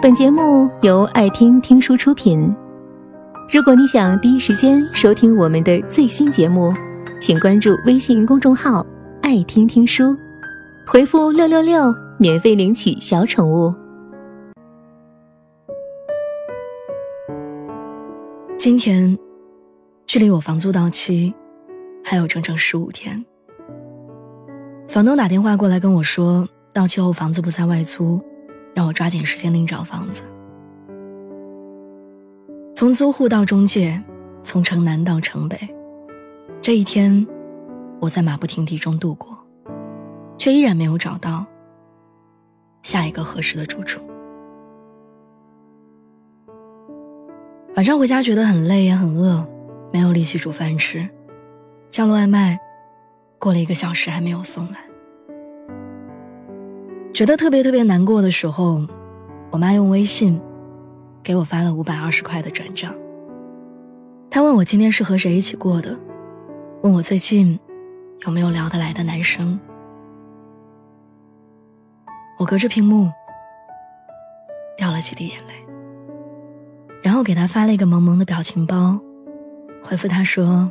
[0.00, 2.54] 本节目由爱听听书出品。
[3.52, 6.72] 如果你想第一时间收听我们的最新节目，
[7.20, 8.86] 请关注微信公众号
[9.22, 10.16] “爱听听书”，
[10.86, 13.74] 回复“六六六”免费领取小宠物。
[18.56, 19.18] 今天，
[20.06, 21.34] 距离我房租到期
[22.04, 23.24] 还有整整十五天。
[24.86, 28.20] 房东打电话过来跟我说，到期后房子不再外租，
[28.78, 30.22] 让我抓紧时间另找房子。
[32.76, 34.00] 从租户到中介，
[34.44, 35.58] 从城南到城北，
[36.62, 37.26] 这一天，
[38.00, 39.36] 我在马不停蹄中度过，
[40.38, 41.44] 却依然没有找到
[42.84, 44.00] 下一个合适的住处。
[47.74, 49.44] 晚上回家觉得很累也很饿，
[49.92, 51.08] 没有力气煮饭吃，
[51.90, 52.56] 叫了外卖。
[53.40, 54.78] 过了一个小时还没有送来，
[57.18, 58.80] 觉得特别特别难过的时候，
[59.50, 60.40] 我妈用微信
[61.20, 62.94] 给我发了五百二十块的转账。
[64.30, 65.98] 她问我今天是和谁一起过的，
[66.80, 67.58] 问我最近
[68.20, 69.58] 有没有聊得来的男生。
[72.38, 73.10] 我隔着屏幕
[74.76, 75.54] 掉了几滴眼泪，
[77.02, 78.96] 然后给她发了一个萌萌的表情包，
[79.82, 80.70] 回复她说：“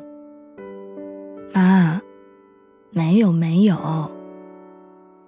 [1.54, 2.02] 妈。”
[2.96, 3.76] 没有没有，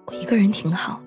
[0.06, 0.98] 我一个人挺好。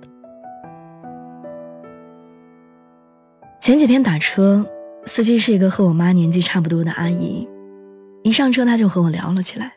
[3.64, 4.66] 前几天打车，
[5.06, 7.47] 司机是一个和我妈年纪差不多的阿姨，
[8.22, 9.72] 一上车她就和我聊了起来。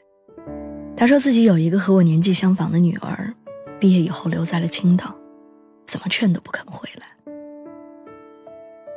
[0.96, 3.32] 她说自己有一个和我年纪相仿的女儿，
[3.78, 5.14] 毕业以后留在了青岛，
[5.86, 7.06] 怎么劝都不肯回来。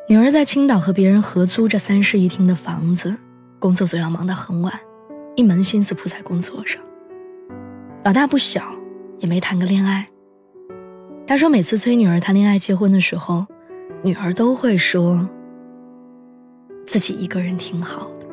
[0.08, 3.16] 女儿在青岛和别人合租着三室一厅的房子，
[3.60, 4.74] 工作总要忙到很晚，
[5.36, 6.82] 一门心思扑在工作上。
[8.04, 8.64] 老大不小，
[9.20, 10.08] 也没谈个恋爱。
[11.28, 13.46] 他说，每次催女儿谈恋爱、结婚的时候，
[14.02, 15.28] 女儿都会说
[16.86, 18.26] 自己一个人挺好的。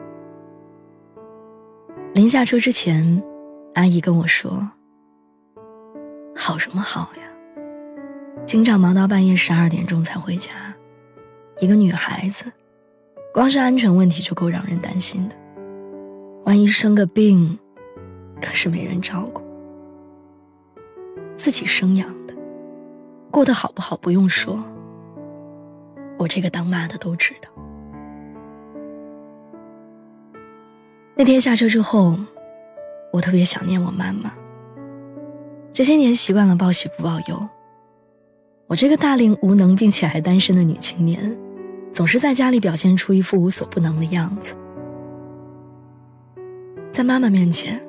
[2.14, 3.22] 临下车之前，
[3.74, 4.68] 阿姨跟我说
[6.36, 7.22] ：“好什么好呀？
[8.46, 10.52] 经常忙到半夜十二点钟才回家，
[11.58, 12.44] 一个女孩子，
[13.34, 15.34] 光是安全问题就够让人担心的。
[16.44, 17.58] 万一生个病，
[18.40, 19.42] 可是没人照顾。”
[21.36, 22.34] 自己生养的，
[23.32, 24.62] 过得好不好不用说，
[26.18, 27.50] 我这个当妈的都知道。
[31.14, 32.18] 那天下车之后，
[33.12, 34.32] 我特别想念我妈妈。
[35.72, 37.48] 这些年习惯了报喜不报忧，
[38.66, 41.36] 我这个大龄无能并且还单身的女青年，
[41.92, 44.54] 总是在家里表现出一副无所不能的样子，
[46.90, 47.80] 在妈妈面前。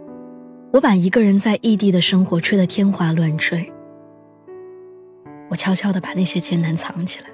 [0.73, 3.71] 我把一个人在异地的生活吹得天花乱坠，
[5.49, 7.29] 我悄悄地把那些艰难藏起来，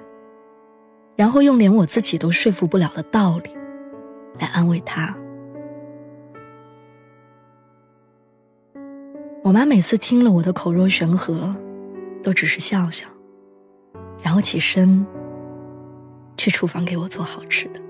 [1.16, 3.50] 然后用连我自己都说服不了的道理
[4.40, 5.14] 来安慰他。
[9.42, 11.54] 我妈每次听了我的口若悬河，
[12.22, 13.06] 都只是笑笑，
[14.22, 15.06] 然后起身
[16.36, 17.80] 去厨房给我做好吃的。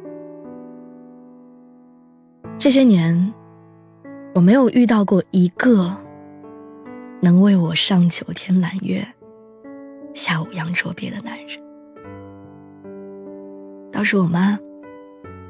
[2.58, 3.32] 这些年。
[4.34, 5.96] 我没有遇到过一个
[7.22, 9.06] 能为我上九天揽月、
[10.12, 11.63] 下五洋捉鳖的男人。
[13.94, 14.58] 倒是我妈，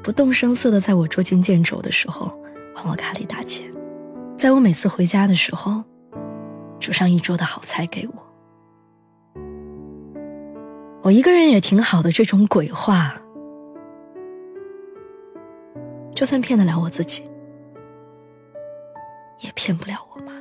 [0.03, 2.31] 不动声色的在我捉襟见肘的时候
[2.75, 3.65] 还我卡里打钱，
[4.37, 5.83] 在我每次回家的时候，
[6.79, 9.41] 煮上一桌的好菜给我。
[11.01, 13.15] 我一个人也挺好的，这种鬼话，
[16.13, 17.23] 就算骗得了我自己。
[19.41, 20.31] 也骗不了我妈。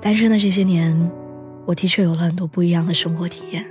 [0.00, 1.10] 单身的这些年，
[1.70, 3.64] 我的确有了很多不一样的生活体验。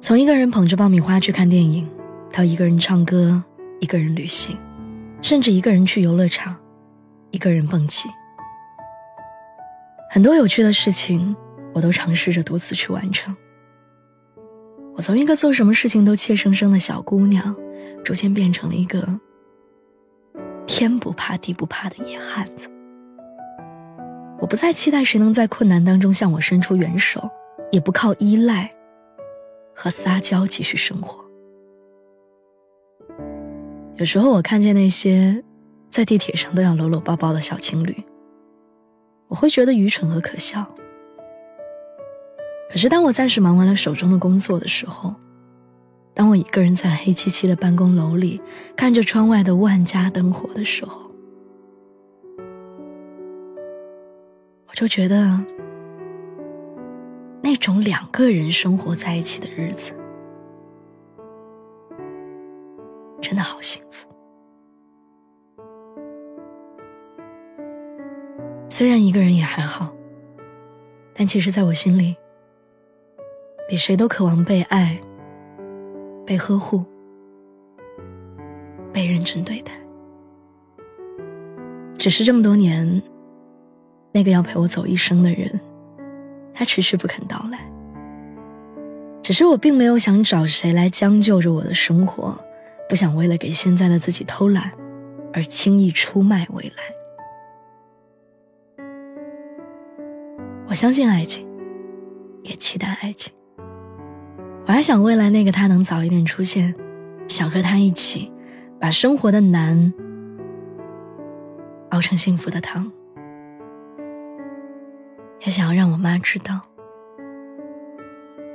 [0.00, 1.88] 从一个人捧着爆米花去看电影，
[2.30, 3.42] 到一个人唱歌，
[3.80, 4.54] 一个人旅行，
[5.22, 6.54] 甚至一个人去游乐场，
[7.30, 8.06] 一个人蹦极。
[10.10, 11.34] 很多有趣的事情，
[11.72, 13.34] 我都尝试着独自去完成。
[14.94, 17.56] 我从一个做什么事情都怯生生的小姑娘。
[18.04, 19.06] 逐渐变成了一个
[20.66, 22.70] 天不怕地不怕的野汉子。
[24.40, 27.28] 我不再期待谁能在困难当中向我伸出援手，
[27.70, 28.72] 也不靠依赖
[29.74, 31.24] 和撒娇继续生活。
[33.96, 35.42] 有时候我看见那些
[35.90, 38.04] 在地铁上都要搂搂抱抱的小情侣，
[39.26, 40.64] 我会觉得愚蠢和可笑。
[42.70, 45.12] 可是当我暂时忙完了手中的工作的时候，
[46.14, 48.40] 当我一个人在黑漆漆的办公楼里
[48.76, 51.07] 看着窗外的万家灯火的时候，
[54.78, 55.36] 就觉得
[57.42, 59.92] 那种两个人生活在一起的日子，
[63.20, 64.08] 真的好幸福。
[68.68, 69.92] 虽然一个人也还好，
[71.12, 72.14] 但其实在我心里，
[73.68, 74.96] 比谁都渴望被爱、
[76.24, 76.84] 被呵护、
[78.92, 79.72] 被认真对待。
[81.98, 83.02] 只是这么多年，
[84.12, 85.60] 那个要陪我走一生的人，
[86.54, 87.58] 他迟迟不肯到来。
[89.22, 92.36] 只是我并没有想找谁来将就着我的生活，
[92.88, 94.72] 不想为了给现在的自己偷懒，
[95.32, 98.84] 而轻易出卖未来。
[100.66, 101.46] 我相信爱情，
[102.42, 103.32] 也期待爱情。
[104.66, 106.74] 我还想未来那个他能早一点出现，
[107.26, 108.32] 想和他一起，
[108.80, 109.92] 把生活的难
[111.90, 112.90] 熬成幸福的汤。
[115.44, 116.60] 也想要让我妈知道，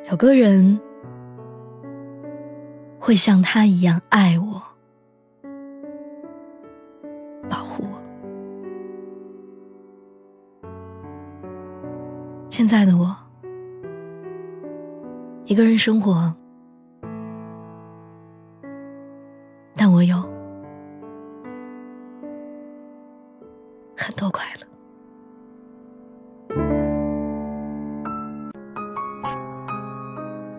[0.10, 0.80] 有个人
[3.00, 4.62] 会像他一样爱我。
[7.50, 8.00] 保护我
[12.50, 13.16] 现在的我，
[15.46, 16.34] 一个人生活，